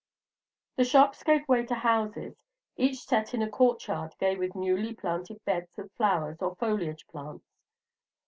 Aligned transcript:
The 0.77 0.83
shops 0.83 1.21
gave 1.21 1.47
way 1.47 1.63
to 1.67 1.75
houses, 1.75 2.35
each 2.75 3.03
set 3.05 3.35
in 3.35 3.43
a 3.43 3.49
court 3.51 3.85
yard 3.85 4.15
gay 4.19 4.35
with 4.35 4.55
newly 4.55 4.95
planted 4.95 5.45
beds 5.45 5.77
of 5.77 5.91
flowers 5.91 6.37
or 6.41 6.55
foliage 6.55 7.05
plants. 7.05 7.45